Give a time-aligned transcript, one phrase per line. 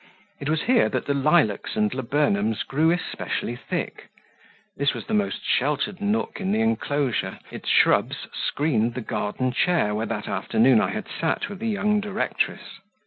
[0.39, 4.09] It was here that the lilacs and laburnums grew especially thick;
[4.75, 9.93] this was the most sheltered nook in the enclosure, its shrubs screened the garden chair
[9.93, 12.79] where that afternoon I had sat with the young directress.